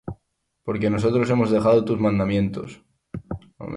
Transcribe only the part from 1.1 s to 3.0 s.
hemos dejado tus mandamientos,